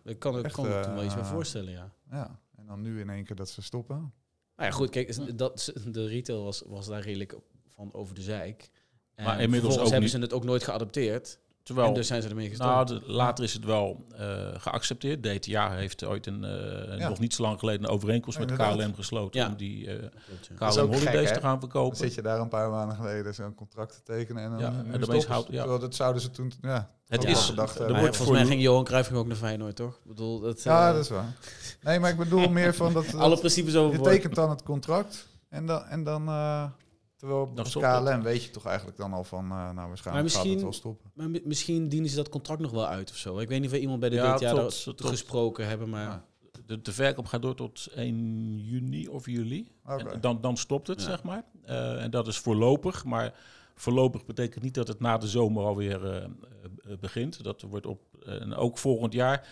[0.04, 1.92] ik kan, ik Echt, kan me toen wel iets bij eh, voorstellen, ja.
[2.10, 2.40] Ja.
[2.56, 3.96] En dan nu in één keer dat ze stoppen.
[4.56, 7.36] Nou ja, goed, kijk, dat, de retail was, was daar redelijk
[7.66, 8.70] van over de zeik.
[9.14, 11.38] En Maar inmiddels ook hebben niet- ze het ook nooit geadopteerd.
[11.62, 12.70] Terwijl, en dus zijn ze ermee gestopt.
[12.70, 15.22] nou, de- later is het wel eh, geaccepteerd.
[15.22, 17.08] DTA heeft ooit een, eh, Ja.
[17.08, 18.52] nog niet zo lang geleden een overeenkomst met.
[18.56, 19.46] KLM gesloten Ja.
[19.48, 19.94] om die eh
[20.56, 21.96] KLM gek, Holidays te gaan Dan verkopen.
[21.96, 24.92] zit je daar een paar maanden geleden zo'n contract te tekenen en dan Ja, nu
[24.92, 25.78] en de houdt- ja.
[25.78, 26.90] Dat zouden ze toen, ja.
[27.08, 29.94] Het is- gedacht er wordt volgens mij ging Johan Cruijff ook naar Feyenoord, toch?
[29.94, 31.36] Ik bedoel, dat, Ja, dat is waar.
[31.82, 33.14] Nee, maar ik bedoel meer van dat...
[33.14, 34.02] alle principes je over.
[34.02, 35.84] tekent dan het contract en dan...
[35.84, 36.64] En dan eh,
[37.20, 37.72] terwijl het.
[37.72, 39.44] KLM weet je toch eigenlijk dan al van...
[39.44, 41.10] eh, nou, waarschijnlijk gaat misschien- het wel stoppen.
[41.14, 43.38] Maar mi- misschien dienen ze dat contract nog wel uit of zo.
[43.38, 46.02] Ik weet niet of we iemand bij de Ja, DTA tot- gesproken hebben, maar...
[46.06, 46.24] Ja.
[46.66, 49.70] De, de verkoop gaat door tot 1 juni of juli.
[49.84, 51.06] En dan, dan stopt het, Ja.
[51.06, 51.44] zeg maar.
[51.64, 53.04] Eh, en dat is voorlopig.
[53.04, 53.34] Maar
[53.74, 56.30] voorlopig betekent niet dat het na de zomer alweer eh, eh,
[57.00, 57.42] begint.
[57.44, 59.48] Dat wordt op, eh, en ook volgend jaar.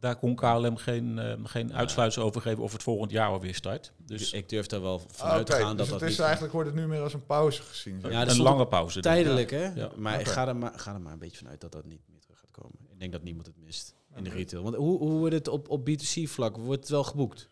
[0.00, 3.92] Daar kon KLM geen, eh, geen uitsluitsel over geven of het volgend jaar alweer start.
[3.98, 6.24] Dus ik durf daar wel vanuit te gaan dus dat het dat is niet...
[6.24, 8.00] eigenlijk wordt het nu meer als een pauze gezien.
[8.00, 8.10] zeg.
[8.10, 9.00] Ja, een lange pauze.
[9.00, 9.22] denk ik.
[9.22, 9.80] Tijdelijk, hè?
[9.80, 9.90] Ja.
[9.96, 12.20] Maar ik ga er, maar, ga er maar een beetje vanuit dat dat niet meer
[12.20, 12.78] terug gaat komen.
[12.90, 14.62] Ik denk dat niemand het mist in de retail.
[14.62, 16.56] Want hoe, hoe wordt het op, op B2C-vlak?
[16.56, 17.48] Wordt het wel geboekt?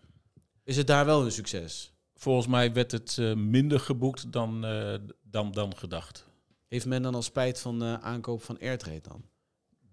[0.64, 1.92] Is het daar wel een succes?
[2.14, 6.26] Volgens mij werd het eh, minder geboekt dan, eh, dan, dan gedacht.
[6.68, 9.24] Heeft men dan al spijt van de aankoop van Airtrade dan?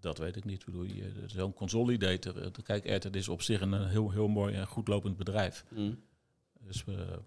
[0.01, 0.59] Dat weet ik niet.
[0.59, 2.37] Ik bedoel, je- Zo'n consolidator.
[2.41, 5.65] eh, Kijk, Airtel is op zich een eh, heel, heel mooi en goed lopend bedrijf.
[6.59, 7.19] Dus we,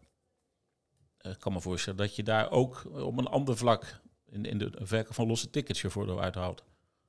[1.18, 4.00] eh, ik kan me voorstellen dat je daar ook op een ander vlak
[4.30, 6.64] in, in de verkoop van losse tickets je voordeel uithaalt.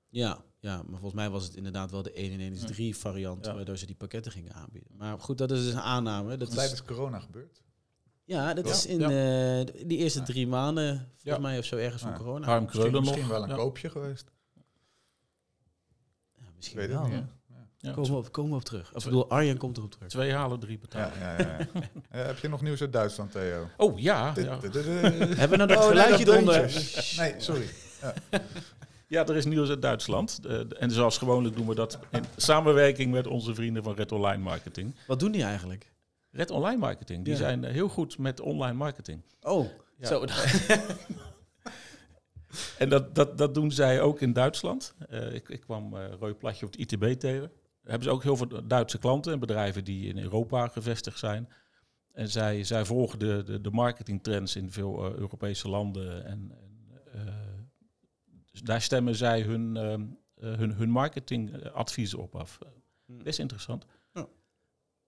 [0.10, 2.96] Ja, ja, maar volgens mij was het inderdaad wel de 1 in 1 is 3
[2.98, 3.54] variant, Ja.
[3.56, 4.92] waardoor ze die pakketten gingen aanbieden.
[4.98, 6.38] Maar goed, dat is dus een aanname.
[6.38, 7.62] Dat is, Tijdens corona gebeurd.
[8.24, 8.72] ja, dat Ja.
[8.74, 9.60] is in Ja.
[9.60, 11.38] eh, die eerste drie maanden, volgens Ja.
[11.38, 12.46] mij of zo, ergens van corona.
[12.46, 13.56] Harm Misschien, Kreulen misschien wel een Ja.
[13.56, 14.32] koopje geweest.
[16.56, 17.10] Ja, misschien weet wel.
[17.10, 17.22] hè.
[17.78, 17.92] Ja.
[17.92, 18.90] Komen, we op, komen we op terug.
[18.94, 20.08] Of ik bedoel, Arjen komt erop terug.
[20.10, 21.20] Twee halen, drie betalen.
[21.20, 21.58] Ja, ja, ja.
[21.74, 21.82] ja.
[22.10, 23.68] Eh, heb je nog nieuws uit Duitsland, Theo?
[23.78, 24.60] Oh ja, ja.
[24.62, 26.84] Hebben we nou dat Oh, geluidje eronder?
[27.18, 27.66] Nee, sorry.
[29.08, 30.40] ja, er is nieuws uit Duitsland.
[30.80, 34.96] En zoals gewoonlijk doen we dat in samenwerking met onze vrienden van Red Online Marketing.
[35.08, 35.92] Wat doen die eigenlijk?
[36.32, 37.40] Red Online Marketing, die Ja.
[37.40, 39.22] zijn eh, heel goed met online marketing.
[39.42, 40.08] Oh, Ja.
[40.08, 40.26] zo.
[42.78, 44.96] En dat, dat, dat doen zij ook in Duitsland.
[45.10, 47.52] Eh, ik, ik kwam eh Roy Platje op het ITB tegen.
[47.82, 51.50] Daar hebben ze ook heel veel Duitse klanten en bedrijven die in Europa gevestigd zijn.
[52.12, 56.26] En zij, zij volgen de, de, de marketingtrends in veel eh, Europese landen.
[56.26, 56.52] En,
[57.12, 57.70] en
[58.52, 59.76] dus daar stemmen zij hun,
[60.40, 62.60] hun, hun marketingadviezen op af.
[63.06, 63.86] Best interessant.
[64.14, 64.28] Ja.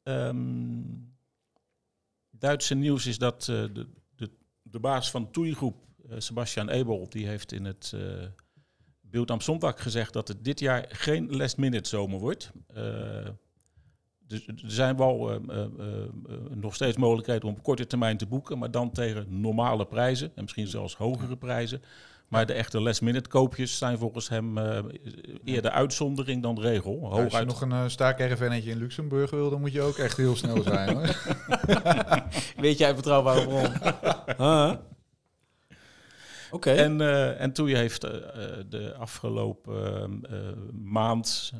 [0.04, 0.82] Ehm,
[2.30, 4.30] Duitse nieuws is dat de, de,
[4.62, 5.87] de baas van TUI Groep,
[6.18, 8.02] Sebastian Ebel, die heeft in het uh,
[9.02, 12.52] Beeld am Sonntag gezegd dat het dit jaar geen last minute zomer wordt.
[12.78, 12.84] Uh,
[14.28, 15.66] dus er zijn wel uh, uh,
[16.54, 20.42] nog steeds mogelijkheden om op korte termijn te boeken, maar dan tegen normale prijzen en
[20.42, 21.82] misschien zelfs hogere prijzen.
[22.28, 24.80] Maar de echte last-minute koopjes zijn volgens hem uh,
[25.44, 27.00] eerder uitzondering dan regel.
[27.02, 30.18] Ja, als je nog een uh, staak-RFN'tje in Luxemburg wil, dan moet je ook echt
[30.18, 30.96] heel snel zijn.
[30.96, 31.16] Hoor.
[32.66, 33.72] Weet jij betrouwbare bron?
[34.48, 34.74] huh?
[36.62, 38.12] En, uh, en heeft uh,
[38.70, 40.22] de afgelopen
[40.84, 41.54] maand,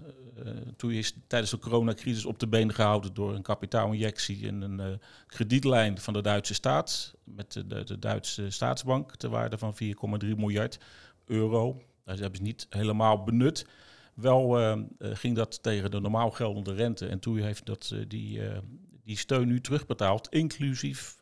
[0.78, 6.00] Toei is tijdens de coronacrisis op de been gehouden door een kapitaalinjectie in een kredietlijn
[6.00, 9.76] van de Duitse staat met de, de, Duitse staatsbank ter waarde van
[10.24, 10.80] 4,3 miljard
[11.26, 11.82] euro.
[12.06, 13.66] Dat hebben ze niet helemaal benut.
[14.14, 14.58] Wel
[15.00, 17.08] ging dat tegen de normaal geldende rente.
[17.08, 18.42] En Toei heeft dat, die,
[19.04, 21.17] die steun nu terugbetaald, inclusief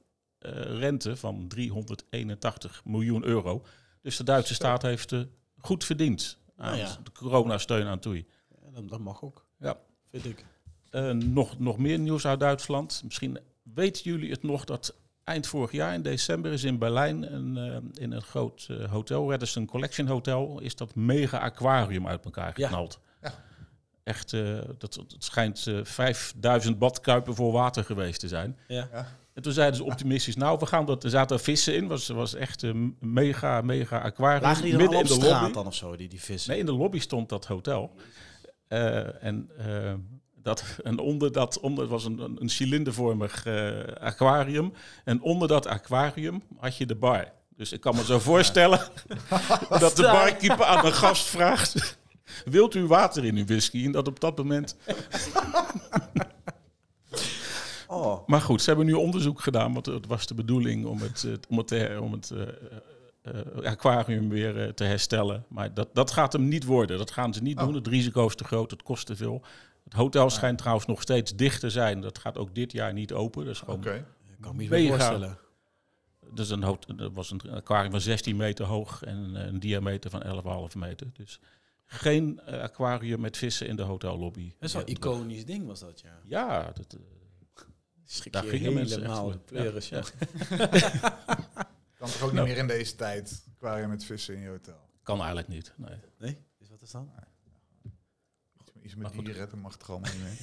[0.78, 3.66] rente van 381 miljoen euro.
[4.02, 5.22] Dus de Duitse staat heeft uh,
[5.58, 6.98] goed verdiend aan nou ja.
[7.04, 8.26] de coronasteun aan Toei.
[8.50, 9.46] Ja, dat, dat, mag ook.
[9.60, 9.78] Ja.
[10.10, 10.46] Vind ik.
[10.92, 13.02] Uh, nog, nog meer nieuws uit Duitsland.
[13.04, 17.58] Misschien weten jullie het nog dat eind vorig jaar in december is in Berlijn een,
[17.58, 22.54] uh, in een groot uh, hotel, Radisson Collection Hotel, is dat mega aquarium uit elkaar
[22.54, 23.00] geknald.
[23.22, 23.30] Ja.
[23.30, 23.44] Ja.
[24.04, 28.58] Echt, uh, dat, het schijnt 5000 badkuipen vol water geweest te zijn.
[28.68, 28.88] Ja.
[28.92, 29.08] ja.
[29.36, 32.34] En toen zeiden ze optimistisch, nou, we gaan dat, er zaten vissen in, was, was
[32.34, 34.42] echt een mega, mega aquarium.
[34.42, 35.52] Lagen die midden in de lobby.
[35.52, 36.52] dan of zo, die, die vissen?
[36.52, 37.92] Nee, in de lobby stond dat hotel.
[38.70, 39.94] Uh, en uh,
[40.42, 44.74] Dat, en onder dat onder was een, een, een cilindervormig eh, aquarium.
[45.04, 47.32] En onder dat aquarium had je de bar.
[47.56, 48.80] Dus ik kan me zo voorstellen
[49.70, 51.98] dat de barkeeper aan een gast vraagt...
[52.46, 53.86] Wilt u water in uw whisky?
[53.86, 54.76] En dat op dat moment...
[57.96, 58.28] Oh.
[58.28, 61.34] Maar goed, ze hebben nu onderzoek gedaan, want het was de bedoeling om het, eh,
[61.50, 62.42] om het, te- om het eh,
[63.22, 65.46] eh, aquarium weer te herstellen.
[65.48, 66.98] Maar dat, dat gaat hem niet worden.
[66.98, 67.66] Dat gaan ze niet Oh.
[67.66, 67.74] doen.
[67.74, 69.42] Het risico is te groot, het kost te veel.
[69.84, 72.02] Het hotel schijnt trouwens nog steeds dicht te zijn.
[72.02, 73.46] Dat gaat ook dit jaar niet open.
[73.46, 73.72] Dat is Oké.
[73.82, 74.06] gewoon Ik
[74.42, 75.38] kan me meer voorstellen.
[76.34, 76.64] dus een,
[76.98, 80.24] er was een aquarium van 16 meter hoog en een diameter van
[80.72, 81.08] 11,5 meter.
[81.14, 81.40] Dus
[81.86, 84.46] geen aquarium met vissen in de hotellobby.
[84.60, 86.20] Dat is wel een iconisch ding was dat, ja.
[86.26, 86.98] Ja, dat,
[88.06, 90.04] Schrik Daar je mensen helemaal de pleuris, Ja,
[90.50, 91.20] ja.
[91.98, 92.34] Kan toch ook Nou.
[92.34, 94.80] niet meer in deze tijd aquarium met vissen in je hotel?
[95.04, 95.74] kan eigenlijk niet.
[95.76, 95.98] Nee.
[96.18, 96.38] Nee?
[96.60, 97.12] Dus wat is dan?
[98.82, 100.38] Iets, met dieren, dat mag toch allemaal niet meer.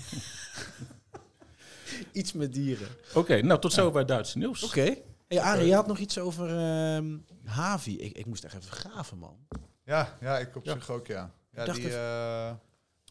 [2.23, 2.89] Iets met dieren.
[3.15, 4.63] Oké, nou tot zover Duitse nieuws.
[4.63, 4.95] Oké.
[5.29, 7.99] Hey, Arie, je had nog iets over ehm, Havi.
[7.99, 9.37] Ik, ik moest echt even graven, man.
[9.85, 10.73] Ja, ja, ik op Ja.
[10.75, 11.31] zich ook, ja.
[11.53, 12.53] Ja, die eh,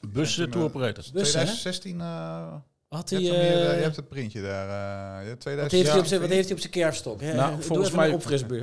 [0.10, 1.12] Bussen, tour eh, operators.
[1.12, 1.46] Bussen, hè?
[1.46, 2.56] 2016, eh,
[2.92, 4.68] Had je, hij, hebt hem hier, eh, eh, je hebt het printje daar.
[4.68, 5.78] eh, ja, wat, 2016.
[5.78, 7.22] heeft hij op zijn, wat heeft hij op zijn kerfstok?
[7.22, 7.34] Hè?
[7.34, 8.20] Nou, volgens mij,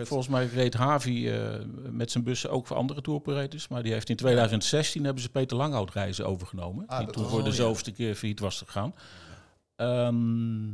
[0.07, 1.59] volgens mij reed Havi eh,
[1.91, 3.69] met zijn bussen ook voor andere tour operators.
[3.69, 6.87] Maar die heeft in 2016 hebben ze Peter Langhout reizen overgenomen.
[6.87, 7.55] Ah, die toen was- voor de ja.
[7.55, 8.95] zoveelste keer failliet was gegaan.
[9.75, 10.69] Ehm,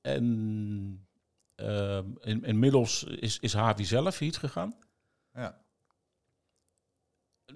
[0.00, 1.06] en
[1.54, 4.74] ehm, in, inmiddels is, is Havi zelf failliet gegaan.
[5.34, 5.58] Ja.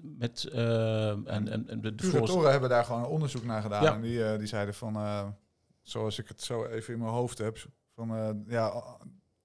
[0.01, 3.83] Met, ehm, en, en, en de, Curatoren hebben daar gewoon onderzoek naar gedaan.
[3.83, 3.93] Ja.
[3.93, 5.23] En die, eh, die zeiden van, eh,
[5.81, 7.57] zoals ik het zo even in mijn hoofd heb,
[7.95, 8.83] van eh, ja,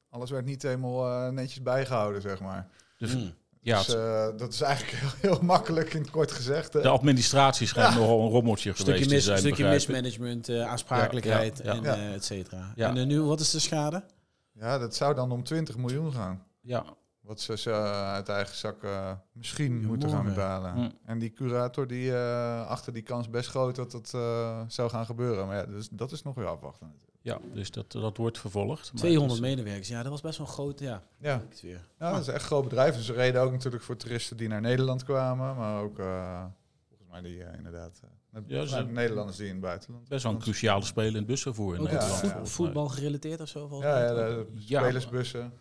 [0.09, 2.69] alles werd niet helemaal eh, netjes bijgehouden, zeg maar.
[2.99, 3.33] de, Hmm.
[3.61, 6.73] ja, dus eh, dat is eigenlijk heel, heel makkelijk in het kort gezegd.
[6.73, 9.39] de administratie schijnt nogal een rommeltje geweest Stukje, te mis, zijn.
[9.39, 9.89] stukje begrijp ik.
[9.89, 11.95] mismanagement, eh, aansprakelijkheid Ja, ja, en ja.
[11.95, 12.73] eh, et cetera.
[12.75, 12.89] Ja.
[12.89, 14.05] En eh, nu, wat is de schade?
[14.53, 16.45] Ja, dat zou dan om 20 miljoen gaan.
[16.61, 16.85] Ja,
[17.31, 20.73] Wat ze, ze uit eigen zak eh, misschien moeten gaan betalen.
[20.73, 20.89] Hm.
[21.05, 25.07] En die curator die eh, achter die kans best groot dat dat eh, zou gaan
[25.07, 25.47] gebeuren.
[25.47, 26.87] Maar ja, dus, dat is nog weer afwachten.
[26.87, 27.19] natuurlijk.
[27.23, 28.93] ja, dus dat, dat wordt vervolgd.
[28.93, 29.89] Maar 200 het is- medewerkers.
[29.89, 30.79] Ja, dat was best wel een groot.
[30.81, 31.81] Ja, Ja, ik het weer.
[31.99, 32.95] ja dat is echt een groot bedrijf.
[32.97, 35.57] En ze reden ook natuurlijk voor toeristen die naar Nederland kwamen.
[35.57, 36.45] Maar ook eh,
[36.89, 38.01] volgens mij die eh, inderdaad...
[38.33, 40.09] eh, Ja, ze- vanuit Nederlanders die in het buitenland.
[40.09, 41.75] Best wel een cruciale speler in het busvervoer.
[41.75, 43.69] in Ook Ja, voetbal gerelateerd of zo?
[43.71, 44.03] Ja, mij?
[44.03, 45.53] ja, de Ja, spelersbussen.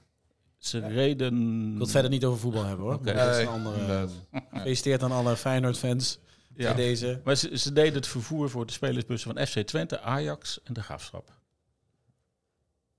[0.59, 0.87] Ze Ja.
[0.87, 1.61] reden...
[1.67, 2.93] Ik wil het verder niet over voetbal hebben hoor.
[2.95, 3.13] Oké.
[3.13, 4.07] Maar dat is een andere.
[4.51, 6.19] Gefeliciteerd aan alle Feyenoord-fans
[6.55, 6.73] Ja.
[6.73, 7.21] deze.
[7.23, 10.81] Maar ze, ze deden het vervoer voor de spelersbussen van FC Twente, Ajax en de
[10.83, 11.37] Graafschap.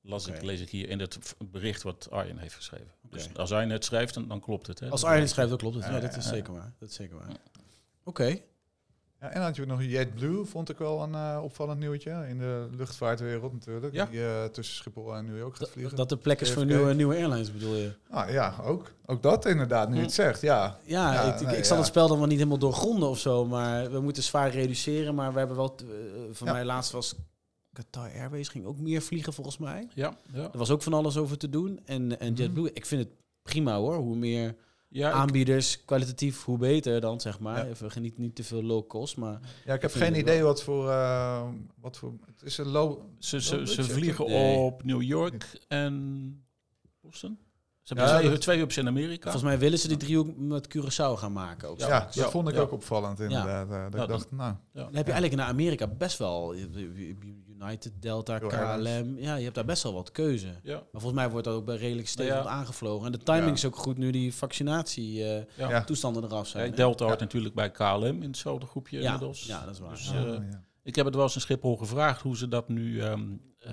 [0.02, 1.18] Las ik, lees ik hier in het
[1.50, 2.90] bericht wat Arjen heeft geschreven.
[3.10, 4.80] Dus als hij het schrijft, dan, dan klopt het.
[4.80, 4.88] Hè?
[4.88, 5.84] Als Arjen schrijft, dan klopt het.
[5.84, 6.72] Ja, Ja, dat is ja, zeker waar.
[6.78, 7.36] Dat is zeker waar.
[8.04, 8.38] Oké.
[9.20, 12.24] Ja, en dan had je nog JetBlue, vond ik wel een eh, opvallend nieuwtje.
[12.28, 13.94] In de luchtvaartwereld natuurlijk.
[13.94, 14.04] Ja.
[14.06, 15.96] Die eh, tussen Schiphol en New York gaat Dat, vliegen.
[15.96, 17.92] dat de plek is voor nieuwe, nieuwe airlines bedoel je?
[18.10, 20.40] Ah, ja, ook, ook dat inderdaad, nu je het zegt.
[20.40, 21.80] Ja, Ja, Ja, ik, ik, nee, ik zal ja.
[21.82, 25.14] het spel dan wel niet helemaal doorgronden of zo, maar we moeten zwaar reduceren.
[25.14, 25.84] Maar we hebben wel, eh,
[26.32, 26.52] voor Ja.
[26.52, 27.14] mij laatst was
[27.72, 29.88] Qatar Airways ging ook meer vliegen volgens mij.
[29.94, 30.42] Ja, ja.
[30.52, 31.80] Er was ook van alles over te doen.
[31.84, 32.42] En, en Mhm.
[32.42, 33.96] JetBlue, ik vind het prima hoor.
[33.96, 34.54] Hoe meer
[34.92, 37.64] ja ik- aanbieders, kwalitatief, hoe beter dan, zeg maar.
[37.64, 37.70] Ja.
[37.70, 39.40] Even geniet niet te veel low cost, maar...
[39.64, 40.46] ja ik heb geen idee wel.
[40.46, 41.48] wat voor, eh,
[41.80, 42.12] wat voor...
[42.26, 42.98] Het is een low...
[43.18, 44.56] ze, ze, low ze budget, vliegen Nee.
[44.56, 46.44] op New York en
[47.00, 47.38] Boston.
[47.82, 49.22] Ze hebben Ja, twee, dat- twee hubs in Amerika.
[49.22, 51.68] Volgens mij willen ze die driehoek met Curaçao gaan maken.
[51.68, 51.78] Ook.
[51.78, 52.60] Ja, Ja, dat vond ik ja.
[52.60, 53.70] ook opvallend inderdaad.
[53.70, 54.54] eh, dat Ja, ik dacht, nou...
[54.72, 54.82] Ja.
[54.82, 56.54] Dan heb je eigenlijk in Amerika best wel
[57.48, 59.18] United, Delta, KLM.
[59.18, 60.46] Ja, je hebt daar best wel wat keuze.
[60.62, 62.44] Ja, Maar volgens mij wordt dat ook bij redelijk stevig ja.
[62.50, 63.06] aangevlogen.
[63.06, 63.52] En de timing Ja.
[63.52, 65.24] is ook goed nu die vaccinatie
[65.56, 66.74] eh, toestanden eraf zijn.
[66.74, 67.24] Delta hoort Ja.
[67.24, 69.44] natuurlijk bij KLM in hetzelfde groepje ja, inmiddels.
[69.46, 69.90] ja, dat is waar.
[69.90, 70.64] Dus, eh, ja.
[70.82, 73.22] Ik heb het wel eens in Schiphol gevraagd hoe ze dat nu, ehm,
[73.58, 73.72] eh,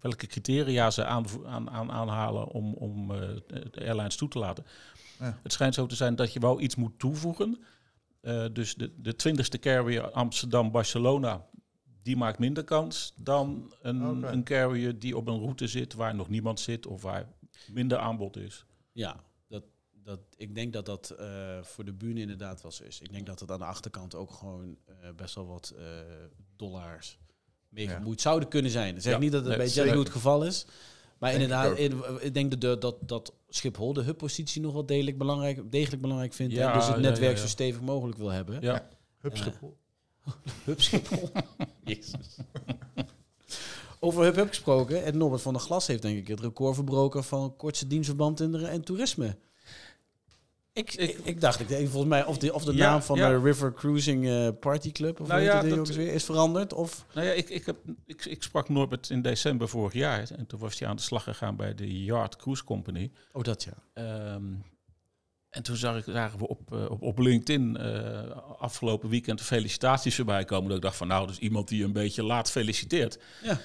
[0.00, 4.64] welke criteria ze aan, aan, aan, aanhalen om, om eh, de airlines toe te laten.
[5.18, 5.38] Ja.
[5.42, 7.58] Het schijnt zo te zijn dat je wel iets moet toevoegen.
[8.20, 11.46] Eh, dus de, de twintigste carrier Amsterdam-Barcelona,
[12.02, 16.28] die maakt minder kans dan een, een carrier die op een route zit waar nog
[16.28, 17.26] niemand zit of waar
[17.72, 18.64] minder aanbod is.
[18.92, 23.00] Ja, dat, dat, ik denk dat dat eh, voor de bühne inderdaad wel zo is.
[23.00, 25.84] Ik denk dat het aan de achterkant ook gewoon eh, best wel wat eh,
[27.76, 28.96] dollars meegemoeid zouden kunnen zijn.
[28.96, 29.74] Ik zeg Ja, niet dat het nee, bij.
[29.74, 30.66] JetBlue het geval is.
[31.18, 31.78] Maar Denk inderdaad,
[32.22, 36.32] ik denk dat, de- dat, dat Schiphol de hubpositie nog wel degelijk belangrijk, degelijk belangrijk
[36.32, 36.54] vindt.
[36.54, 37.42] Ja, en dus het ja, netwerk ja, ja.
[37.42, 38.58] zo stevig mogelijk wil hebben.
[38.60, 38.88] Ja,
[39.20, 39.76] Hup Eh, Schiphol.
[40.64, 41.30] Hub Schiphol.
[44.00, 45.04] Over Hub Hub gesproken.
[45.04, 48.52] En Norbert van der Glas heeft denk ik het record verbroken van kortste dienstverband in
[48.52, 49.36] de, en toerisme.
[50.76, 53.18] Ik, ik, ik dacht, ik, denk volgens mij, of de, of de Ja, naam van
[53.18, 53.28] ja.
[53.28, 56.72] de River Cruising eh, Party Club, of Nou ja, dat ook weer, is veranderd.
[56.72, 60.30] Of, Nou ja, ik, ik, heb, ik, ik sprak Norbert in december vorig jaar.
[60.36, 63.10] En toen was hij aan de slag gegaan bij de Yard Cruise Company.
[63.32, 63.72] oh, dat ja.
[63.92, 64.44] Ehm,
[65.50, 70.16] en toen zag ik, zagen we op, eh, op, op LinkedIn eh, afgelopen weekend felicitaties
[70.16, 70.68] voorbij komen.
[70.68, 73.18] Dat ik dacht van nou, dus iemand die een beetje laat feliciteert.
[73.42, 73.58] Ja.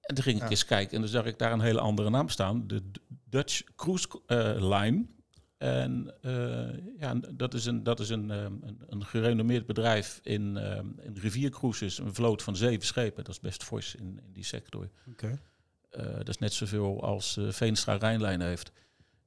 [0.00, 2.28] En toen ging ik eens kijken en dan zag ik daar een hele andere naam
[2.28, 2.66] staan.
[2.66, 2.90] De
[3.28, 4.08] Dutch Cruise
[4.58, 5.18] Line.
[5.60, 10.56] En eh, ja, dat is een, dat is een, ehm, een, een gerenommeerd bedrijf in,
[10.56, 11.98] ehm, in riviercruises.
[11.98, 13.24] Een vloot van zeven schepen.
[13.24, 14.90] Dat is best fors in, in die sector.
[15.90, 18.72] Eh, dat is net zoveel als eh, Veenstra Rijnlijn heeft.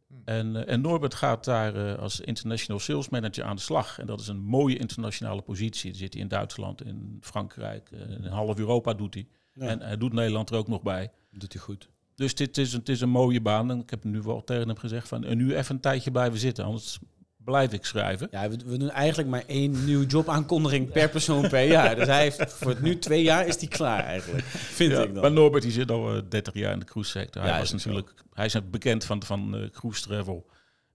[0.07, 0.13] Hm.
[0.25, 3.99] En, en Norbert gaat daar als international sales manager aan de slag.
[3.99, 5.89] En dat is een mooie internationale positie.
[5.89, 9.27] Dan zit hij in Duitsland, in Frankrijk, in half Europa doet hij.
[9.53, 11.11] Ja, En hij doet Nederland er ook nog bij.
[11.31, 11.89] doet hij goed.
[12.15, 13.71] Dus dit is, een- het is een mooie baan.
[13.71, 16.39] En ik heb nu wel tegen hem gezegd van eh, nu even een tijdje blijven
[16.39, 16.65] zitten.
[16.65, 16.99] Anders
[17.37, 18.27] blijf ik schrijven.
[18.31, 21.95] Ja, we, we doen eigenlijk maar één nieuwe jobaankondiging per persoon per jaar.
[21.95, 24.43] Dus hij heeft voor het nu twee jaar is hij klaar eigenlijk.
[24.45, 25.21] Vind Ja, ik dan.
[25.21, 27.41] maar Norbert die zit al eh, 30 jaar in de cruise sector.
[27.41, 27.75] Hij Ja, was zo.
[27.75, 30.49] natuurlijk, hij is bekend van, van eh, cruise travel.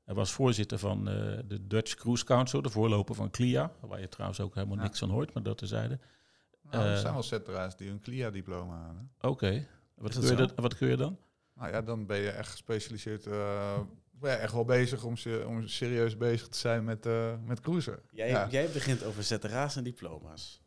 [0.05, 1.15] Hij was voorzitter van eh,
[1.49, 4.83] de Dutch Cruise Council, de voorloper van CLIA, waar je trouwens ook helemaal Ja.
[4.83, 5.99] niks aan hoort, maar dat terzijde.
[6.71, 9.11] Nou, er Eh, zijn wel zetteraars die een CLIA-diploma halen.
[9.21, 9.67] Oké,
[9.99, 11.19] wat, kun je wat kun je dan?
[11.55, 13.27] Nou ja, dan ben je echt gespecialiseerd.
[13.27, 13.79] eh,
[14.11, 17.61] ben je echt wel bezig om, se- om serieus bezig te zijn met, eh met
[17.61, 17.99] cruisen.
[18.11, 18.49] Jij, ja.
[18.51, 20.61] jij begint over ZRA's en diploma's.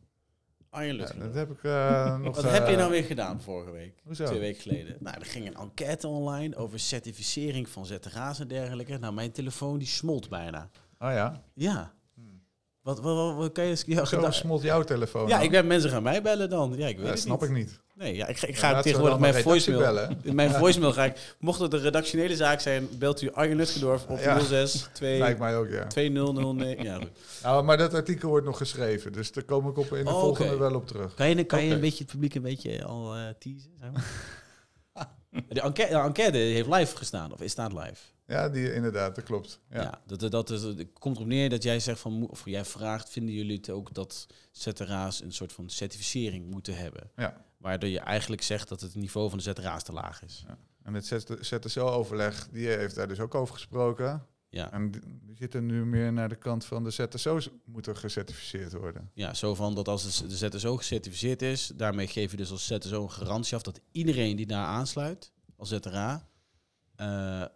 [0.70, 2.36] Arjen Ja, dat heb ik eh, nog...
[2.36, 4.02] Wat heb je nou weer gedaan vorige week?
[4.04, 4.26] Hoezo?
[4.26, 4.96] Twee weken geleden.
[5.00, 8.98] Nou, er ging een enquête online over certificering van ZRA's en dergelijke.
[8.98, 10.70] Nou, mijn telefoon die smolt bijna.
[11.00, 11.44] Oh ja?
[11.54, 11.94] Ja.
[12.82, 13.84] Wat, wat, wat, wat kan je...
[13.86, 15.44] Ja, Zo gedaan- smolt jouw telefoon ja, dan?
[15.46, 16.74] ik ben mensen gaan mij bellen dan.
[16.78, 17.50] Ja, ik weet Ja, het snap niet.
[17.50, 17.80] ik niet.
[17.96, 19.82] Nee, ja, ik, ga- ik ga tegenwoordig mijn voicemail...
[19.82, 20.20] bellen.
[20.24, 21.36] In mijn voicemail ga ik...
[21.40, 24.40] Mocht het een redactionele zaak zijn, belt u Arjen Lutgendorf op Ja.
[24.40, 25.88] 06 2 Lijkt mij ook, ja.
[25.88, 26.84] 2009.
[26.84, 27.10] Ja, goed.
[27.44, 30.20] Nou, maar dat artikel wordt nog geschreven, dus daar kom ik op in de Oh,
[30.20, 31.14] volgende wel op terug.
[31.14, 33.72] Kan je, kan je een beetje het publiek een beetje al eh teasen?
[33.80, 34.06] Zeg maar?
[35.50, 37.96] de, enquête, de enquête heeft live gestaan, of is staat live?
[38.32, 39.60] Ja, die, inderdaad, dat klopt.
[39.70, 39.82] Ja.
[39.82, 43.10] Ja, dat, dat is, het komt erop neer dat jij zegt van, of jij vraagt,
[43.10, 47.12] vinden jullie het ook dat ZRA's een soort van certificering moeten hebben?
[47.16, 47.46] Ja.
[47.58, 50.46] Waardoor je eigenlijk zegt dat het niveau van de ZRA's te laag is.
[50.84, 51.06] En het
[51.42, 54.26] ZSO-overleg, die heeft daar dus ook over gesproken.
[54.50, 59.10] Ja, En die zitten nu meer naar de kant van de ZSO's moeten gecertificeerd worden.
[59.14, 63.04] ja zo van dat als de ZSO gecertificeerd is, daarmee geef je dus als ZSO
[63.04, 66.28] een garantie af dat iedereen die daar aansluit, als ZRA,
[66.96, 67.51] eh Ja.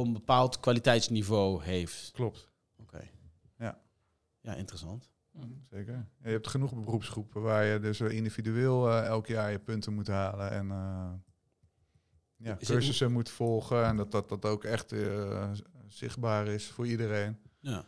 [0.00, 2.10] Een bepaald kwaliteitsniveau heeft.
[2.12, 2.48] Klopt.
[2.76, 3.10] Oké.
[3.58, 3.80] Ja.
[4.40, 5.10] Ja, interessant.
[5.70, 5.94] Zeker.
[5.94, 10.06] Ja, je hebt genoeg beroepsgroepen waar je dus individueel eh, elk jaar je punten moet
[10.06, 11.10] halen en eh,
[12.36, 15.50] ja, het- cursussen moet volgen en dat dat, dat ook echt eh,
[15.86, 17.38] zichtbaar is voor iedereen.
[17.60, 17.84] Ja.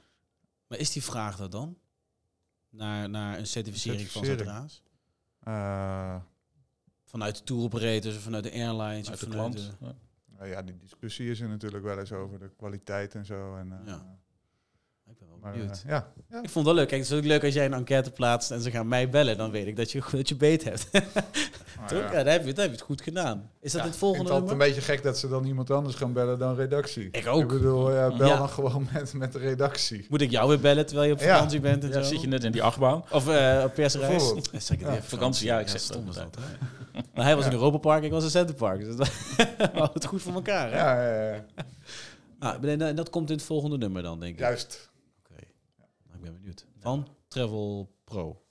[0.66, 1.78] Maar is die vraag dat dan?
[2.70, 4.70] Naar, naar een certificering, van Certificering.
[4.70, 4.82] ZRA's?
[5.40, 6.16] Eh,
[7.04, 9.76] Vanuit de tour operators, of vanuit de airlines, Uit of de vanuit klant.
[9.80, 9.94] de- Ja.
[10.38, 13.56] Nou ja, die discussie is er natuurlijk wel eens over de kwaliteit en zo.
[13.56, 14.04] En, eh, Ja.
[15.10, 15.82] Ik ben wel Maar benieuwd.
[15.84, 16.42] eh, ja, ja.
[16.42, 16.88] Ik vond het wel leuk.
[16.88, 19.36] Kijk, het is ook leuk als jij een enquête plaatst en ze gaan mij bellen.
[19.36, 20.88] Dan weet ik dat je, dat je beet hebt.
[20.92, 21.98] Maar Toch?
[21.98, 22.12] ja.
[22.12, 23.50] Ja, dan, heb je, dan heb je het goed gedaan.
[23.60, 25.44] Is dat Ja, het ik volgende vind het altijd een beetje gek dat ze dan
[25.44, 27.08] iemand anders gaan bellen dan redactie.
[27.10, 27.40] Ik ook.
[27.42, 28.36] Ik bedoel, ja, bel Ja.
[28.36, 30.06] dan gewoon met, met de redactie.
[30.10, 31.32] Moet ik jou weer bellen terwijl je op Ja.
[31.34, 32.08] vakantie bent en Ja, zo?
[32.08, 33.04] zit je net in die achtbaan.
[33.10, 34.32] Of eh, op persreis?
[34.52, 36.36] Zeg ik het even, vakantie, ja, ik zeg dat inderdaad.
[36.40, 36.42] hè.
[37.14, 37.50] Maar hij was Ja.
[37.50, 38.80] in Europa Park, ik was in Centerpark.
[38.84, 39.08] Dus dat
[39.58, 40.70] hadden het goed voor elkaar.
[40.70, 40.76] Hè?
[40.78, 41.44] Ja, ja, ja.
[42.38, 44.38] Ah, en dat- komt in het volgende nummer dan, denk ik.
[44.38, 44.90] juist.
[45.18, 45.40] Oké.
[45.78, 46.66] Nou, ik ben benieuwd.
[46.80, 48.42] Van Travel Pro.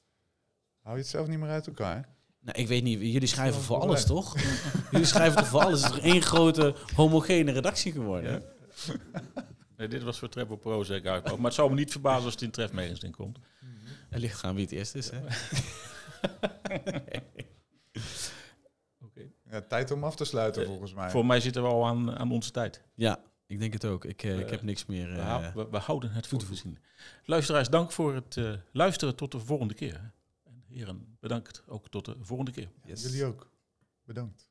[0.81, 2.09] Hou je het zelf niet meer uit elkaar?
[2.39, 4.35] Nou, ik weet niet, jullie schrijven voor alles, toch?
[4.91, 5.83] jullie schrijven toch voor alles?
[5.83, 8.43] Het is toch één grote homogene redactie geworden?
[9.77, 11.23] Nee, dit was voor Travel Pro zeker uit.
[11.25, 13.37] Maar het zou me niet verbazen als het in Tref Magazine komt.
[14.09, 15.19] Er ligt gaan wie het eerst is, hè?
[19.53, 21.09] Ja, tijd om af te sluiten Eh, volgens mij.
[21.09, 22.81] Voor mij zitten we al aan, aan onze tijd.
[22.93, 24.05] Ja, ik denk het ook.
[24.05, 25.07] Ik, eh, ik Eh, heb niks meer.
[25.11, 26.77] We, eh, hou- we, we houden het voor te voorzien.
[27.25, 30.11] Luisteraars, dank voor het eh, luisteren tot de volgende keer.
[30.43, 32.69] En heren, bedankt ook tot de volgende keer.
[32.85, 33.01] yes.
[33.03, 33.49] Jullie ook.
[34.05, 34.49] Bedankt.